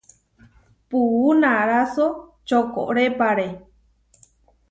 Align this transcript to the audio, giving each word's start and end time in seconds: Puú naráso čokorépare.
Puú 0.89 1.27
naráso 1.41 2.05
čokorépare. 2.47 3.47